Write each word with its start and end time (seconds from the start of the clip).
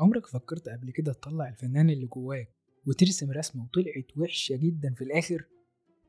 عمرك 0.00 0.26
فكرت 0.26 0.68
قبل 0.68 0.90
كده 0.90 1.12
تطلع 1.12 1.48
الفنان 1.48 1.90
اللي 1.90 2.06
جواك 2.06 2.48
وترسم 2.86 3.30
رسمة 3.30 3.62
وطلعت 3.64 4.16
وحشة 4.16 4.56
جدا 4.56 4.94
في 4.94 5.04
الآخر؟ 5.04 5.44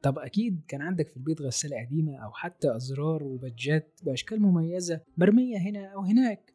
طب 0.03 0.19
أكيد 0.19 0.61
كان 0.67 0.81
عندك 0.81 1.09
في 1.09 1.17
البيت 1.17 1.41
غسالة 1.41 1.85
قديمة 1.85 2.17
أو 2.17 2.31
حتى 2.31 2.75
أزرار 2.75 3.23
و 3.23 3.33
badges 3.33 3.90
ات 3.90 3.99
بأشكال 4.03 4.41
مميزة 4.41 5.01
مرمية 5.17 5.57
هنا 5.57 5.85
أو 5.85 6.01
هناك. 6.01 6.53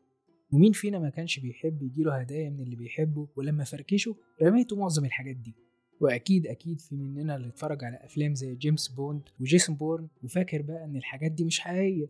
ومين 0.52 0.72
فينا 0.72 0.98
ما 0.98 1.10
كانش 1.10 1.38
بيحب 1.40 1.82
يجيله 1.82 2.16
هدايا 2.20 2.50
من 2.50 2.60
اللي 2.60 2.76
بيحبه 2.76 3.28
ولما 3.36 3.64
فركشه 3.64 4.16
رميته 4.42 4.76
معظم 4.76 5.04
الحاجات 5.04 5.36
دي؟ 5.36 5.54
وأكيد 6.00 6.46
أكيد 6.46 6.80
في 6.80 6.94
مننا 6.96 7.36
اللي 7.36 7.48
اتفرج 7.48 7.84
على 7.84 7.96
أفلام 7.96 8.34
زي 8.34 8.54
جيمس 8.54 8.88
بوند 8.88 9.22
وجيسون 9.40 9.76
بورن 9.76 10.08
وفاكر 10.22 10.62
بقى 10.62 10.84
إن 10.84 10.96
الحاجات 10.96 11.32
دي 11.32 11.44
مش 11.44 11.60
حقيقية. 11.60 12.06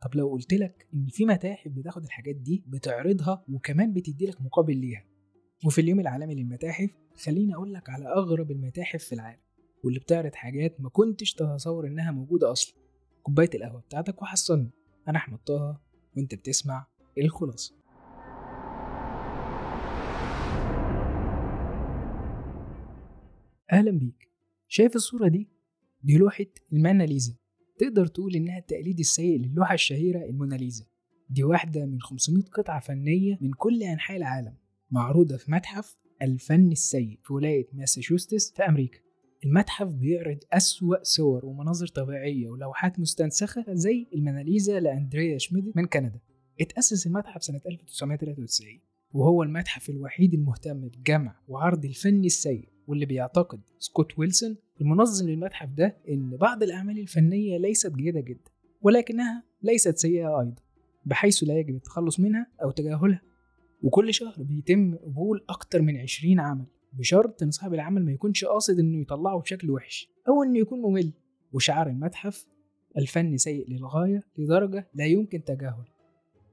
طب 0.00 0.14
لو 0.14 0.28
قلت 0.28 0.54
لك 0.54 0.88
إن 0.94 1.06
في 1.10 1.24
متاحف 1.26 1.70
بتاخد 1.70 2.04
الحاجات 2.04 2.36
دي 2.36 2.64
بتعرضها 2.66 3.44
وكمان 3.48 3.92
بتدي 3.92 4.26
لك 4.26 4.40
مقابل 4.40 4.76
ليها 4.76 5.04
وفي 5.66 5.80
اليوم 5.80 6.00
العالمي 6.00 6.34
للمتاحف 6.34 6.90
خليني 7.24 7.54
أقول 7.54 7.74
لك 7.74 7.88
على 7.90 8.06
أغرب 8.06 8.50
المتاحف 8.50 9.04
في 9.04 9.14
العالم 9.14 9.40
واللي 9.84 10.00
بتعرض 10.00 10.34
حاجات 10.34 10.80
ما 10.80 10.88
كنتش 10.88 11.34
تتصور 11.34 11.86
إنها 11.86 12.10
موجودة 12.10 12.52
أصلا 12.52 12.76
كوباية 13.22 13.50
القهوة 13.54 13.80
بتاعتك 13.80 14.22
وحصلني 14.22 14.70
أنا 15.08 15.18
احمد 15.18 15.38
طه 15.38 15.80
وأنت 16.16 16.34
بتسمع 16.34 16.86
الخلاصة. 17.18 17.74
أهلا 23.72 23.90
بيك. 23.90 24.28
شايف 24.68 24.96
الصورة 24.96 25.28
دي؟ 25.28 25.48
دي 26.02 26.18
لوحة 26.18 26.44
الموناليزا 26.72 27.34
تقدر 27.78 28.06
تقول 28.06 28.34
إنها 28.36 28.58
التقليد 28.58 28.98
السيء 28.98 29.40
للوحة 29.40 29.74
الشهيرة 29.74 30.24
الموناليزا 30.24 30.84
دي 31.30 31.44
واحدة 31.44 31.86
من 31.86 32.00
500 32.00 32.44
قطعة 32.44 32.80
فنية 32.80 33.38
من 33.40 33.50
كل 33.52 33.82
أنحاء 33.82 34.16
العالم 34.16 34.54
معروضة 34.90 35.36
في 35.36 35.50
متحف 35.52 35.96
الفن 36.22 36.72
السيء 36.72 37.18
في 37.24 37.32
ولاية 37.32 37.66
ماساتشوستس 37.72 38.52
في 38.52 38.62
أمريكا. 38.62 38.98
المتحف 39.44 39.86
بيعرض 39.86 40.38
أسوأ 40.52 40.96
صور 41.02 41.46
ومناظر 41.46 41.86
طبيعية 41.86 42.48
ولوحات 42.48 43.00
مستنسخة 43.00 43.64
زي 43.68 44.06
الموناليزا 44.14 44.80
لأندريا 44.80 45.38
شميد 45.38 45.72
من 45.76 45.86
كندا. 45.86 46.20
اتأسس 46.60 47.06
المتحف 47.06 47.44
سنة 47.44 47.60
1993 47.66 48.80
وهو 49.12 49.42
المتحف 49.42 49.90
الوحيد 49.90 50.34
المهتم 50.34 50.88
بجمع 50.88 51.40
وعرض 51.48 51.84
الفن 51.84 52.24
السيء 52.24 52.68
واللي 52.88 53.06
بيعتقد 53.06 53.60
سكوت 53.78 54.18
ويلسون 54.18 54.56
المنظم 54.80 55.28
للمتحف 55.28 55.68
ده 55.68 55.96
إن 56.08 56.36
بعض 56.36 56.62
الأعمال 56.62 56.98
الفنية 56.98 57.58
ليست 57.58 57.92
جيدة 57.92 58.20
جدا 58.20 58.50
ولكنها 58.82 59.42
ليست 59.62 59.96
سيئة 59.96 60.40
أيضا 60.40 60.54
بحيث 61.06 61.42
لا 61.42 61.58
يجب 61.58 61.74
التخلص 61.74 62.20
منها 62.20 62.46
أو 62.62 62.70
تجاهلها. 62.70 63.22
وكل 63.82 64.14
شهر 64.14 64.34
بيتم 64.38 64.94
قبول 64.96 65.44
أكتر 65.48 65.82
من 65.82 65.96
20 65.96 66.40
عمل 66.40 66.64
بشرط 66.92 67.42
إن 67.42 67.50
صاحب 67.50 67.74
العمل 67.74 68.04
ما 68.04 68.12
يكونش 68.12 68.44
قاصد 68.44 68.78
إنه 68.78 69.00
يطلعه 69.00 69.38
بشكل 69.40 69.70
وحش 69.70 70.08
أو 70.28 70.42
إنه 70.42 70.58
يكون 70.58 70.80
ممل. 70.80 71.12
وشعار 71.52 71.86
المتحف 71.86 72.46
الفن 72.98 73.36
سيء 73.36 73.70
للغاية 73.70 74.22
لدرجة 74.38 74.88
لا 74.94 75.06
يمكن 75.06 75.44
تجاهله. 75.44 75.84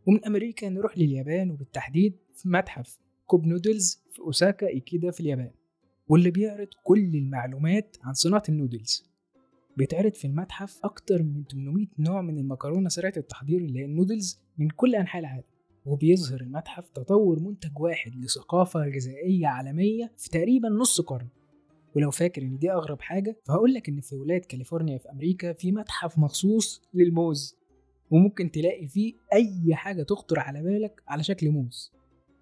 ومن 0.06 0.26
أمريكا 0.26 0.70
نروح 0.70 0.98
لليابان 0.98 1.52
وبالتحديد 1.52 2.16
في 2.34 2.50
متحف 2.50 3.00
كوب 3.26 3.46
نودلز 3.46 4.04
في 4.12 4.20
أوساكا 4.20 4.68
إيكيدا 4.68 5.12
في 5.12 5.20
اليابان. 5.20 5.52
واللي 6.08 6.32
بيعرض 6.32 6.68
كل 6.84 7.16
المعلومات 7.16 7.98
عن 8.04 8.14
صناعة 8.14 8.44
النودلز. 8.50 9.06
بيتعرض 9.78 10.14
في 10.14 10.26
المتحف 10.26 10.80
أكتر 10.84 11.24
من 11.24 11.44
800 11.52 11.88
نوع 12.00 12.22
من 12.22 12.38
المكرونة 12.38 12.90
سريعة 12.90 13.14
التحضير 13.18 13.62
اللي 13.62 13.80
هي 13.80 13.86
النودلز 13.86 14.40
من 14.58 14.70
كل 14.70 14.96
أنحاء 14.96 15.20
العالم. 15.20 15.44
وبيظهر 15.86 16.42
المتحف 16.42 16.90
تطور 16.90 17.40
منتج 17.40 17.80
واحد 17.80 18.16
لثقافة 18.16 18.80
غذائية 18.80 19.48
عالمية 19.48 20.12
في 20.18 20.30
تقريبا 20.30 20.70
نص 20.70 21.02
قرن. 21.02 21.28
ولو 21.96 22.12
فاكر 22.12 22.42
إن 22.42 22.58
دي 22.58 22.72
أغرب 22.72 23.02
حاجة 23.02 23.38
فهقول 23.44 23.74
لك 23.74 23.90
إن 23.90 24.02
في 24.02 24.16
ولاية 24.16 24.42
كاليفورنيا 24.42 24.98
في 24.98 25.12
أمريكا 25.12 25.54
في 25.54 25.72
متحف 25.72 26.20
مخصوص 26.20 26.82
للموز. 26.94 27.58
وممكن 28.12 28.52
تلاقي 28.52 28.88
فيه 28.88 29.14
أي 29.34 29.76
حاجة 29.76 30.04
تخطر 30.04 30.40
على 30.40 30.64
بالك 30.64 31.04
على 31.08 31.24
شكل 31.24 31.50
موز. 31.50 31.92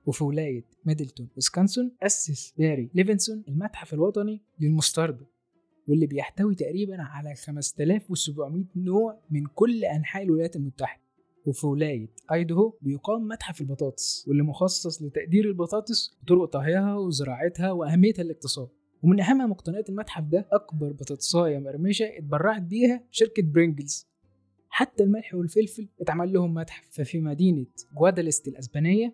وفي 0.05 0.23
ولاية 0.23 0.65
ميدلتون 0.85 1.27
ويسكونسن 1.35 1.91
أسس 2.03 2.53
باري 2.57 2.89
ليفنسون 2.93 3.43
المتحف 3.47 3.93
الوطني 3.93 4.41
للمستردة 4.59 5.25
واللي 5.87 6.05
بيحتوي 6.07 6.55
تقريبا 6.55 7.01
على 7.01 7.35
5700 7.35 8.65
نوع 8.75 9.19
من 9.29 9.45
كل 9.45 9.85
أنحاء 9.85 10.23
الولايات 10.23 10.55
المتحدة. 10.55 11.03
وفي 11.45 11.67
ولاية 11.67 12.07
أيدهو 12.33 12.73
بيقام 12.81 13.27
متحف 13.27 13.61
البطاطس 13.61 14.25
واللي 14.27 14.43
مخصص 14.43 15.01
لتقدير 15.01 15.45
البطاطس 15.45 16.17
وطرق 16.23 16.45
طهيها 16.45 16.95
وزراعتها 16.95 17.71
وأهميتها 17.71 18.23
للاقتصاد 18.23 18.69
ومن 19.03 19.19
أهم 19.19 19.49
مقتنيات 19.49 19.89
المتحف 19.89 20.23
ده 20.23 20.47
أكبر 20.51 20.91
بطاطساية 20.91 21.59
مرمشة 21.59 22.05
اتبرعت 22.17 22.61
بيها 22.61 23.03
شركة 23.11 23.43
برينجلز. 23.43 24.07
حتى 24.69 25.03
الملح 25.03 25.33
والفلفل 25.35 25.87
اتعمل 26.01 26.33
لهم 26.33 26.53
متحف. 26.53 26.87
ففي 26.91 27.19
مدينة 27.21 27.65
جوادالست 27.97 28.47
الأسبانية 28.47 29.13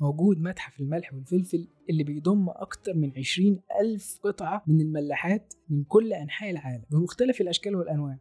موجود 0.00 0.40
متحف 0.40 0.80
الملح 0.80 1.14
والفلفل 1.14 1.68
اللي 1.90 2.04
بيضم 2.04 2.48
أكتر 2.48 2.94
من 2.94 3.12
20 3.18 3.60
ألف 3.80 4.18
قطعة 4.22 4.62
من 4.66 4.80
الملاحات 4.80 5.54
من 5.68 5.84
كل 5.84 6.12
أنحاء 6.12 6.50
العالم 6.50 6.84
بمختلف 6.90 7.40
الأشكال 7.40 7.76
والأنواع. 7.76 8.18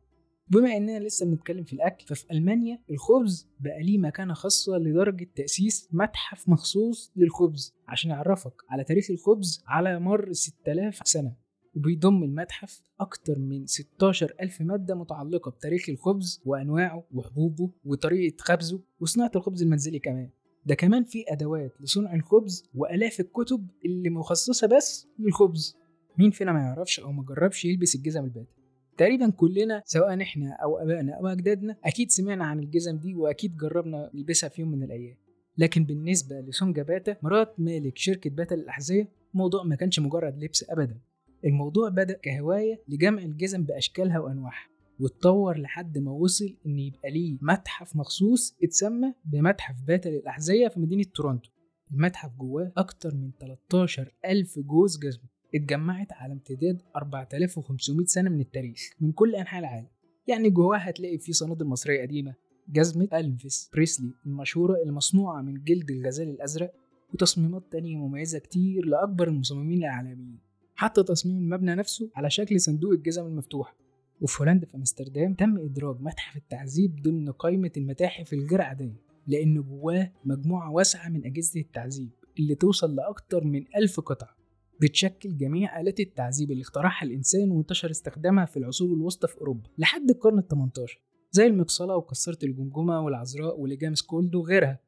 بما 0.47 0.77
إننا 0.77 0.99
لسه 0.99 1.25
بنتكلم 1.25 1.63
في 1.63 1.73
الأكل 1.73 2.05
ففي 2.07 2.25
ألمانيا 2.31 2.79
الخبز 2.91 3.49
بقى 3.59 3.83
ليه 3.83 3.97
مكانة 3.97 4.33
خاصة 4.33 4.77
لدرجة 4.77 5.27
تأسيس 5.35 5.89
متحف 5.91 6.49
مخصوص 6.49 7.11
للخبز. 7.15 7.75
عشان 7.87 8.11
يعرفك 8.11 8.53
على 8.69 8.83
تاريخ 8.83 9.11
الخبز 9.11 9.63
على 9.67 9.99
مر 9.99 10.33
6000 10.33 10.99
سنة 11.07 11.35
وبيضم 11.75 12.23
المتحف 12.23 12.81
أكتر 12.99 13.39
من 13.39 13.65
16 13.65 14.33
ألف 14.41 14.61
مادة 14.61 14.95
متعلقة 14.95 15.51
بتاريخ 15.51 15.89
الخبز 15.89 16.41
وأنواعه 16.45 17.07
وحبوبه 17.11 17.71
وطريقة 17.83 18.35
خبزه 18.39 18.81
وصناعة 18.99 19.31
الخبز 19.35 19.61
المنزلي 19.63 19.99
كمان. 19.99 20.29
ده 20.65 20.75
كمان 20.75 21.03
في 21.03 21.23
أدوات 21.27 21.81
لصنع 21.81 22.13
الخبز 22.15 22.69
وآلاف 22.75 23.19
الكتب 23.19 23.67
اللي 23.85 24.09
مخصصة 24.09 24.67
بس 24.67 25.07
للخبز. 25.19 25.77
مين 26.17 26.31
فينا 26.31 26.51
ما 26.53 26.59
يعرفش 26.59 26.99
أو 26.99 27.11
ما 27.11 27.23
جربش 27.23 27.65
يلبس 27.65 27.95
الجزم 27.95 28.23
الباتة 28.23 28.55
تقريبا 28.97 29.29
كلنا 29.29 29.81
سواء 29.85 30.21
إحنا 30.21 30.57
أو 30.63 30.77
آبائنا 30.77 31.13
أو 31.13 31.27
أجدادنا 31.27 31.77
أكيد 31.83 32.11
سمعنا 32.11 32.45
عن 32.45 32.59
الجزم 32.59 32.97
دي 32.97 33.15
وأكيد 33.15 33.57
جربنا 33.57 34.11
نلبسها 34.13 34.49
في 34.49 34.61
يوم 34.61 34.71
من 34.71 34.83
الأيام. 34.83 35.17
لكن 35.57 35.83
بالنسبة 35.85 36.39
لسونجا 36.39 36.83
باتا 36.83 37.17
مرات 37.23 37.59
مالك 37.59 37.97
شركة 37.97 38.29
باتا 38.29 38.55
للأحذية 38.55 39.09
الموضوع 39.33 39.63
ما 39.63 39.75
كانش 39.75 39.99
مجرد 39.99 40.43
لبس 40.43 40.65
أبدا. 40.69 40.97
الموضوع 41.45 41.89
بدأ 41.89 42.13
كهواية 42.13 42.81
لجمع 42.87 43.21
الجزم 43.21 43.63
بأشكالها 43.63 44.19
وأنواعها. 44.19 44.67
واتطور 44.99 45.57
لحد 45.57 45.97
ما 45.97 46.11
وصل 46.11 46.55
إن 46.65 46.79
يبقى 46.79 47.11
ليه 47.11 47.37
متحف 47.41 47.95
مخصوص 47.95 48.55
اتسمى 48.63 49.13
بمتحف 49.25 49.81
باتا 49.81 50.09
للأحذية 50.09 50.67
في 50.67 50.79
مدينة 50.79 51.03
تورونتو. 51.15 51.49
المتحف 51.91 52.31
جواه 52.39 52.71
أكتر 52.77 53.15
من 53.15 53.31
13 53.39 54.13
ألف 54.25 54.59
جوز 54.59 54.99
جزمة 54.99 55.23
اتجمعت 55.55 56.13
على 56.13 56.33
امتداد 56.33 56.81
4500 56.95 58.05
سنة 58.05 58.29
من 58.29 58.39
التاريخ 58.39 58.89
من 59.01 59.11
كل 59.11 59.35
أنحاء 59.35 59.59
العالم. 59.59 59.87
يعني 60.27 60.49
جواه 60.49 60.77
هتلاقي 60.77 61.17
فيه 61.17 61.33
صنادل 61.33 61.65
مصرية 61.65 62.01
قديمة 62.01 62.35
جزمة 62.69 63.07
ألفيس 63.13 63.69
بريسلي 63.73 64.13
المشهورة 64.25 64.75
المصنوعة 64.85 65.41
من 65.41 65.63
جلد 65.63 65.91
الغزال 65.91 66.29
الأزرق 66.29 66.73
وتصميمات 67.13 67.63
تانية 67.71 67.97
مميزة 67.97 68.39
كتير 68.39 68.85
لأكبر 68.85 69.27
المصممين 69.27 69.77
العالميين 69.77 70.39
حتى 70.75 71.03
تصميم 71.03 71.37
المبنى 71.37 71.75
نفسه 71.75 72.09
على 72.15 72.29
شكل 72.29 72.59
صندوق 72.59 72.91
الجزم 72.91 73.25
المفتوح. 73.25 73.75
وفي 74.21 74.43
هولندا 74.43 74.65
في 74.65 74.75
أمستردام 74.75 75.33
تم 75.33 75.57
إدراج 75.57 76.01
متحف 76.01 76.35
التعذيب 76.37 77.01
ضمن 77.01 77.31
قائمة 77.31 77.71
المتاحف 77.77 78.33
الغير 78.33 78.61
عادية 78.61 79.01
لأن 79.27 79.61
جواه 79.61 80.11
مجموعة 80.25 80.71
واسعة 80.71 81.09
من 81.09 81.25
أجهزة 81.25 81.59
التعذيب 81.61 82.09
اللي 82.39 82.55
توصل 82.55 82.95
لأكتر 82.95 83.43
من 83.43 83.65
ألف 83.77 83.99
قطعة. 83.99 84.35
بتشكل 84.81 85.37
جميع 85.37 85.81
آلات 85.81 85.99
التعذيب 85.99 86.51
اللي 86.51 86.61
اخترعها 86.61 87.03
الإنسان 87.03 87.51
وانتشر 87.51 87.91
استخدامها 87.91 88.45
في 88.45 88.57
العصور 88.57 88.93
الوسطى 88.93 89.27
في 89.27 89.37
أوروبا 89.37 89.69
لحد 89.77 90.09
القرن 90.09 90.39
ال 90.39 90.47
18 90.47 91.01
زي 91.31 91.47
المقصلة 91.47 91.95
وكسرة 91.95 92.45
الجمجمة 92.45 92.99
والعذراء 93.01 93.59
ولجام 93.59 93.95
سكولد 93.95 94.35
وغيرها. 94.35 94.79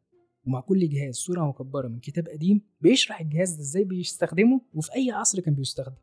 ومع 0.48 0.60
كل 0.60 0.90
جهاز 0.90 1.16
صورة 1.16 1.48
مكبرة 1.48 1.88
من 1.88 2.00
كتاب 2.00 2.28
قديم 2.28 2.62
بيشرح 2.82 3.22
الجهاز 3.22 3.54
ده 3.54 3.62
إزاي 3.62 3.84
بيستخدمه 3.84 4.62
وفي 4.74 4.96
أي 4.96 5.12
عصر 5.12 5.40
كان 5.42 5.54
بيستخدم. 5.54 5.96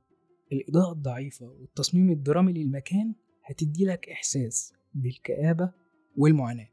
الإضاءة 0.53 0.93
الضعيفة 0.93 1.47
والتصميم 1.47 2.11
الدرامي 2.11 2.53
للمكان 2.53 3.15
هتدي 3.45 3.85
لك 3.85 4.09
إحساس 4.09 4.73
بالكآبة 4.95 5.73
والمعاناة. 6.17 6.69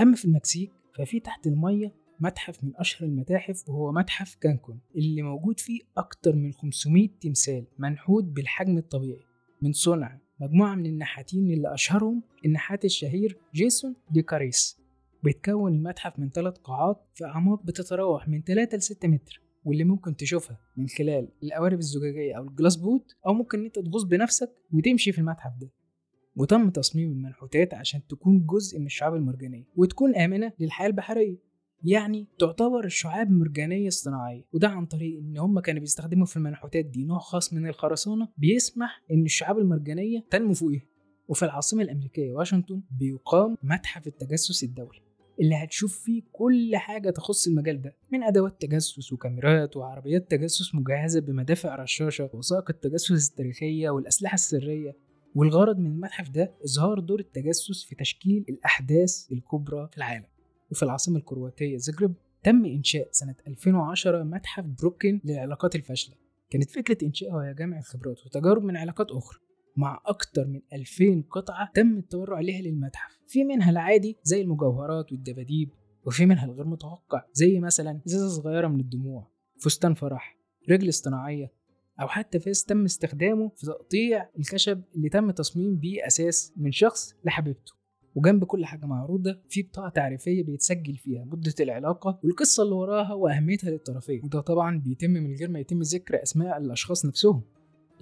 أما 0.00 0.16
في 0.16 0.24
المكسيك 0.24 0.72
ففي 0.98 1.20
تحت 1.20 1.46
المية 1.46 1.94
متحف 2.20 2.64
من 2.64 2.72
أشهر 2.76 3.08
المتاحف 3.08 3.68
وهو 3.68 3.92
متحف 3.92 4.34
كانكون 4.34 4.80
اللي 4.96 5.22
موجود 5.22 5.60
فيه 5.60 5.80
أكتر 5.96 6.36
من 6.36 6.52
500 6.52 7.08
تمثال 7.20 7.66
منحوت 7.78 8.24
بالحجم 8.24 8.78
الطبيعي. 8.78 9.20
من 9.62 9.72
صنع 9.72 10.18
مجموعة 10.40 10.74
من 10.74 10.86
النحاتين 10.86 11.50
اللي 11.50 11.74
أشهرهم 11.74 12.22
النحات 12.44 12.84
الشهير 12.84 13.38
جيسون 13.54 13.96
دي 14.10 14.22
كاريس. 14.22 14.78
بيتكون 15.22 15.74
المتحف 15.74 16.18
من 16.18 16.30
ثلاث 16.30 16.58
قاعات 16.58 17.04
في 17.14 17.24
أعماق 17.24 17.62
بتتراوح 17.62 18.28
من 18.28 18.42
3 18.42 18.76
ل 18.76 18.82
6 18.82 19.08
متر 19.08 19.42
واللي 19.64 19.84
ممكن 19.84 20.16
تشوفها 20.16 20.60
من 20.76 20.88
خلال 20.88 21.28
القوارب 21.42 21.78
الزجاجية 21.78 22.34
أو 22.38 22.48
ال 22.48 22.53
glass 22.53 22.76
boat 22.76 23.16
أو 23.26 23.34
ممكن 23.34 23.64
أنت 23.64 23.78
تغوص 23.78 24.02
بنفسك 24.02 24.50
وتمشي 24.72 25.12
في 25.12 25.18
المتحف 25.18 25.52
ده. 25.60 25.70
وتم 26.38 26.70
تصميم 26.70 27.12
المنحوتات 27.12 27.74
عشان 27.74 28.06
تكون 28.06 28.46
جزء 28.46 28.78
من 28.78 28.86
الشعاب 28.86 29.14
المرجانية 29.14 29.64
وتكون 29.76 30.16
آمنة 30.16 30.52
للحياة 30.58 30.86
البحرية. 30.86 31.36
يعني 31.84 32.26
تعتبر 32.38 32.84
الشعاب 32.84 33.30
مرجانية 33.30 33.88
اصطناعية 33.88 34.44
وده 34.52 34.68
عن 34.68 34.86
طريق 34.86 35.18
إن 35.18 35.38
هم 35.38 35.60
كانوا 35.60 35.80
بيستخدموا 35.80 36.26
في 36.26 36.36
المنحوتات 36.36 36.84
دي. 36.84 37.04
نوع 37.04 37.18
خاص 37.18 37.52
من 37.54 37.66
الخرسانة 37.68 38.28
بيسمح 38.38 39.02
إن 39.10 39.22
الشعاب 39.24 39.58
المرجانية 39.58 40.24
تنمو 40.30 40.54
فوقها 40.54 40.82
وفي 41.28 41.44
العاصمة 41.44 41.82
الأمريكية 41.82 42.32
واشنطن 42.32 42.82
بيقام 42.90 43.56
متحف 43.62 44.06
التجسس 44.06 44.64
الدولي 44.64 45.00
اللي 45.40 45.54
هتشوف 45.54 45.98
فيه 45.98 46.22
كل 46.32 46.76
حاجة 46.76 47.10
تخص 47.10 47.46
المجال 47.46 47.82
ده 47.82 47.96
من 48.12 48.22
أدوات 48.22 48.60
تجسس 48.60 49.12
وكاميرات 49.12 49.76
وعربيات 49.76 50.30
تجسس 50.30 50.74
مجهزة 50.74 51.20
بمدافع 51.20 51.76
رشاشة 51.76 52.30
ووثائق 52.34 52.70
التجسس 52.70 53.30
التاريخية 53.30 53.90
والأسلحة 53.90 54.34
السرية. 54.34 55.07
والغرض 55.34 55.78
من 55.78 55.86
المتحف 55.86 56.30
ده 56.30 56.54
إظهار 56.64 57.00
دور 57.00 57.20
التجسس 57.20 57.84
في 57.84 57.94
تشكيل 57.94 58.44
الأحداث 58.48 59.32
الكبرى 59.32 59.88
في 59.90 59.96
العالم. 59.96 60.26
وفي 60.70 60.82
العاصمة 60.82 61.18
الكرواتية 61.18 61.76
زغرب 61.76 62.14
تم 62.42 62.64
إنشاء 62.64 63.08
سنة 63.10 63.34
2010 63.46 64.22
متحف 64.22 64.64
بروكن 64.64 65.20
للعلاقات 65.24 65.74
الفاشلة. 65.76 66.14
كانت 66.50 66.70
فكرة 66.70 67.06
إنشائه 67.06 67.32
هي 67.32 67.54
جمع 67.54 67.78
الخبرات 67.78 68.26
وتجارب 68.26 68.64
من 68.64 68.76
علاقات 68.76 69.10
أخرى. 69.10 69.38
مع 69.76 70.02
أكتر 70.06 70.46
من 70.46 70.60
2000 70.72 71.24
قطعة 71.30 71.70
تم 71.74 71.98
التبرع 71.98 72.40
لها 72.40 72.60
للمتحف. 72.60 73.18
في 73.26 73.44
منها 73.44 73.70
العادي 73.70 74.16
زي 74.22 74.40
المجوهرات 74.40 75.12
والدباديب 75.12 75.70
وفي 76.06 76.26
منها 76.26 76.44
الغير 76.44 76.66
متوقع 76.66 77.24
زي 77.32 77.60
مثلا 77.60 78.00
إزازة 78.06 78.28
صغيرة 78.28 78.68
من 78.68 78.80
الدموع 78.80 79.30
فستان 79.60 79.94
فرح 79.94 80.38
رجل 80.70 80.88
اصطناعية 80.88 81.52
أو 82.00 82.08
حتى 82.08 82.40
فاس 82.40 82.64
تم 82.64 82.84
استخدامه 82.84 83.48
في 83.56 83.66
تقطيع 83.66 84.28
الخشب 84.38 84.82
اللي 84.96 85.08
تم 85.08 85.30
تصميم 85.30 85.76
بيه 85.76 86.06
أساس 86.06 86.52
من 86.56 86.72
شخص 86.72 87.14
لحبيبته. 87.24 87.72
وجنب 88.14 88.44
كل 88.44 88.66
حاجة 88.66 88.86
معروضة 88.86 89.40
في 89.48 89.62
بطاقة 89.62 89.88
تعريفية 89.88 90.44
بيتسجل 90.44 90.96
فيها 90.96 91.24
مدة 91.24 91.54
العلاقة 91.60 92.20
والقصة 92.24 92.62
اللي 92.62 92.74
وراها 92.74 93.12
وأهميتها 93.12 93.70
للطرفين. 93.70 94.24
وده 94.24 94.40
طبعا 94.40 94.78
بيتم 94.78 95.10
من 95.10 95.34
غير 95.34 95.50
ما 95.50 95.60
يتم 95.60 95.82
ذكر 95.82 96.22
أسماء 96.22 96.58
الأشخاص 96.58 97.06
نفسهم. 97.06 97.42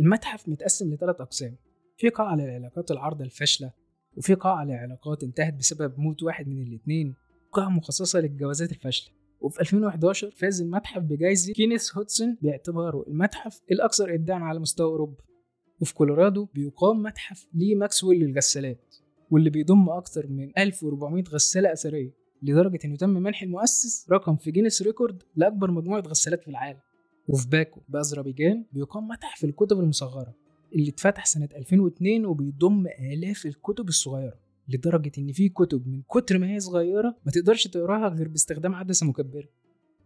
المتحف 0.01 0.49
متقسم 0.49 0.95
لثلاث 0.95 1.21
أقسام. 1.21 1.57
في 1.97 2.09
قاعة 2.09 2.37
للعلاقات 2.37 2.91
العارضة 2.91 3.25
الفاشلة 3.25 3.73
وفي 4.17 4.35
قاعة 4.35 4.65
لعلاقات 4.65 5.23
انتهت 5.23 5.55
بسبب 5.55 5.99
موت 5.99 6.23
واحد 6.23 6.49
من 6.49 6.63
الاتنين 6.63 7.15
وقاعة 7.49 7.69
مخصصة 7.69 8.21
للجوازات 8.21 8.73
الفاشلة. 8.73 9.15
وفي 9.41 9.61
2011 9.61 10.31
فاز 10.31 10.63
المتحف 10.63 11.03
بجائزة 11.03 11.53
كينيث 11.53 11.97
هودسون 11.97 12.37
باعتباره 12.43 13.05
المتحف 13.09 13.61
الأكثر 13.71 14.15
إبداعا 14.15 14.41
على 14.41 14.59
مستوى 14.61 14.87
أوروبا. 14.87 15.23
وفي 15.81 15.95
كولورادو 15.95 16.45
بيقام 16.55 17.03
متحف 17.03 17.47
لي 17.55 17.75
ماكسويل 17.75 18.21
للغسالات 18.21 18.95
واللي 19.31 19.51
بيضم 19.51 19.89
أكثر 19.89 20.27
من 20.27 20.53
1400 20.59 21.25
غسالة 21.25 21.73
أثرية 21.73 22.11
لدرجة 22.43 22.79
إنه 22.85 22.97
تم 22.97 23.11
منح 23.11 23.43
المؤسس 23.43 24.07
رقم 24.13 24.37
في 24.37 24.51
جينيس 24.51 24.83
ريكورد 24.83 25.23
لأكبر 25.37 25.71
مجموعة 25.71 26.01
غسالات 26.01 26.43
في 26.43 26.49
العالم. 26.49 26.79
وفي 27.29 27.49
باكو 27.49 27.81
بأذربيجان 27.89 28.65
بيقام 28.73 29.09
متحف 29.09 29.45
الكتب 29.45 29.81
المصغرة 29.81 30.35
اللي 30.75 30.89
اتفتح 30.89 31.27
سنة 31.27 31.49
2002 31.57 32.27
وبيضم 32.27 32.87
آلاف 32.87 33.47
الكتب 33.47 33.89
الصغيرة. 33.89 34.39
لدرجة 34.69 35.13
إن 35.19 35.33
في 35.33 35.49
كتب 35.49 35.89
من 35.89 36.03
كتر 36.03 36.39
ما 36.39 36.51
هي 36.51 36.61
صغيرة 36.61 37.17
ما 37.27 37.33
تقدرش 37.33 37.67
تقراها 37.67 38.09
غير 38.09 38.29
باستخدام 38.29 38.75
عدسة 38.75 39.07
مكبرة 39.07 39.49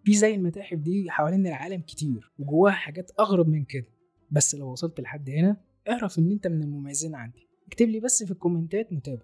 في 0.05 0.15
زي 0.15 0.35
المتاحف 0.35 0.79
دي 0.79 1.11
حوالين 1.11 1.47
العالم 1.47 1.81
كتير 1.81 2.33
وجواها 2.39 2.73
حاجات 2.73 3.11
أغرب 3.21 3.49
من 3.49 3.65
كده. 3.65 3.87
بس 4.31 4.55
لو 4.55 4.73
وصلت 4.73 5.01
لحد 5.01 5.31
هنا 5.31 5.57
اعرف 5.89 6.19
إن 6.19 6.31
أنت 6.31 6.47
من 6.47 6.63
المميزين 6.63 7.15
عندي. 7.15 7.49
اكتب 7.67 7.89
لي 7.89 8.01
بس 8.01 8.23
في 8.23 8.31
ال 8.31 8.38
comment 8.38 8.86
ات 8.86 8.93
متابع. 8.93 9.23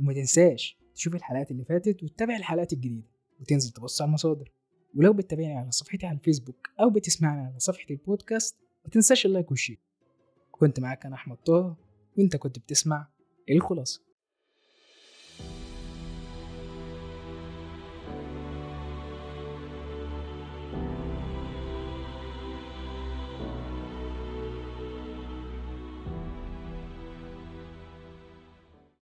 وما 0.00 0.12
تنساش 0.12 0.78
تشوف 0.94 1.14
الحلقات 1.14 1.50
اللي 1.50 1.64
فاتت 1.64 2.02
وتتابع 2.02 2.36
الحلقات 2.36 2.72
الجديدة 2.72 3.06
وتنزل 3.40 3.70
تبص 3.70 4.02
على 4.02 4.08
المصادر. 4.08 4.52
ولو 4.94 5.12
بتتابعني 5.12 5.56
على 5.56 5.70
صفحتي 5.70 6.06
على 6.06 6.18
الفيسبوك 6.18 6.68
أو 6.80 6.90
بتسمعني 6.90 7.40
على 7.40 7.58
صفحة 7.58 7.86
البودكاست 7.90 8.56
ما 8.84 8.90
تنساش 8.90 9.26
ال 9.26 9.31
like 9.31 9.50
وال 9.50 9.57
share. 9.57 9.78
كنت 10.50 10.80
معاك 10.80 11.06
أنا 11.06 11.14
أحمد 11.14 11.36
طه 11.36 11.76
وأنت 12.18 12.36
كنت 12.36 12.58
بتسمع 12.58 13.08
الخلاصة. 13.50 14.07